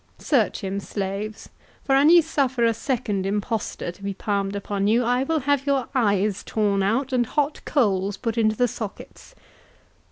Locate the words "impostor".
3.27-3.91